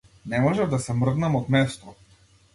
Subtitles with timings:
[0.31, 1.97] Не можев да се мрднам од место.